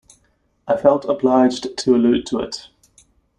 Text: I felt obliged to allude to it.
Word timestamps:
I 0.67 0.77
felt 0.77 1.05
obliged 1.05 1.77
to 1.77 1.93
allude 1.95 2.25
to 2.25 2.39
it. 2.39 2.69